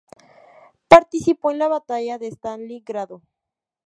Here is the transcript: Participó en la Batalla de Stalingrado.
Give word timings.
Participó 0.87 1.51
en 1.51 1.59
la 1.59 1.67
Batalla 1.67 2.17
de 2.17 2.27
Stalingrado. 2.29 3.21